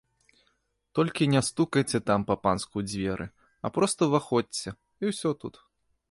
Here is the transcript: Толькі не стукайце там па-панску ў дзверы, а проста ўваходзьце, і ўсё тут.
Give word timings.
Толькі 0.99 1.25
не 1.33 1.41
стукайце 1.49 1.99
там 2.09 2.25
па-панску 2.31 2.73
ў 2.81 2.89
дзверы, 2.89 3.27
а 3.69 3.71
проста 3.75 4.01
ўваходзьце, 4.09 4.69
і 5.05 5.13
ўсё 5.13 5.29
тут. 5.45 5.55